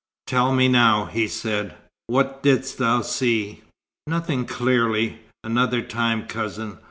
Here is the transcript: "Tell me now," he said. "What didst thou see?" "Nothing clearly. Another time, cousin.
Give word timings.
"Tell 0.25 0.51
me 0.51 0.67
now," 0.67 1.05
he 1.05 1.27
said. 1.27 1.75
"What 2.07 2.41
didst 2.41 2.79
thou 2.79 3.03
see?" 3.03 3.61
"Nothing 4.07 4.45
clearly. 4.47 5.19
Another 5.43 5.83
time, 5.83 6.25
cousin. 6.25 6.79